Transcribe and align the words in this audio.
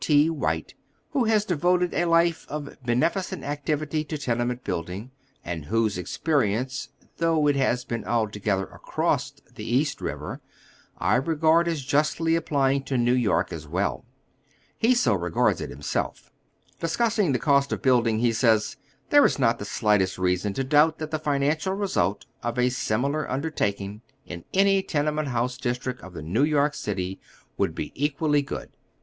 T. 0.03 0.31
White, 0.31 0.73
who 1.11 1.25
has 1.25 1.45
devoted 1.45 1.93
a 1.93 2.05
life 2.05 2.47
of 2.49 2.75
beneficent 2.83 3.43
activity 3.43 4.03
to 4.05 4.17
tenement 4.17 4.63
building, 4.63 5.11
and 5.45 5.65
whose 5.65 5.95
experience, 5.95 6.89
though 7.17 7.45
it 7.45 7.55
■ 7.55 8.75
across 8.75 9.31
the 9.53 9.63
East 9.63 9.99
Eiver, 9.99 10.39
I 10.97 11.17
regard 11.17 11.67
as 11.67 11.67
oy 11.69 11.69
Google 11.69 11.69
„Google 11.69 11.69
„Google 11.69 11.69
294 11.69 11.69
HOW 11.69 11.69
THE 11.69 11.69
OTHKR 11.69 11.69
HALF 11.69 11.69
LIVES. 11.69 11.85
justly 11.85 12.35
applying 12.35 12.83
to 12.85 12.97
New 12.97 13.13
York 13.13 13.53
as 13.53 13.67
well. 13.67 14.05
He 14.79 14.95
so 14.95 15.13
regards 15.13 15.61
it 15.61 15.69
himself. 15.69 16.31
Discussing 16.79 17.31
the 17.31 17.37
cost 17.37 17.71
of 17.71 17.83
bnilding, 17.83 18.21
he 18.21 18.33
says:" 18.33 18.77
There 19.11 19.23
is 19.23 19.37
not 19.37 19.59
the 19.59 19.65
slightest 19.65 20.17
reason 20.17 20.53
to 20.53 20.63
doubt 20.63 20.97
that 20.97 21.11
the 21.11 21.19
finan 21.19 21.51
cial 21.57 21.79
result 21.79 22.25
of 22.41 22.57
a 22.57 22.69
similar 22.69 23.29
undertaking 23.29 24.01
in 24.25 24.45
any 24.51 24.81
tenement 24.81 25.27
house 25.27 25.57
district 25.59 26.01
of 26.01 26.15
New 26.15 26.49
Tork 26.49 26.73
City 26.73 27.19
would 27.57 27.75
be 27.75 27.91
equally 27.93 28.41
good. 28.41 28.69